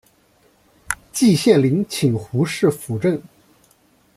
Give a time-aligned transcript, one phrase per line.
[1.11, 3.21] 季羡林请胡适斧正。